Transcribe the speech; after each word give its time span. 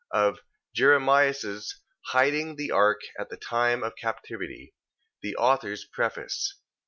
Of 0.09 0.39
Jeremias' 0.73 1.79
hiding 2.07 2.55
the 2.55 2.71
ark 2.71 3.01
at 3.19 3.29
the 3.29 3.37
time 3.37 3.83
of 3.83 3.91
the 3.91 4.01
captivity. 4.01 4.73
The 5.21 5.35
author's 5.35 5.85
preface. 5.85 6.57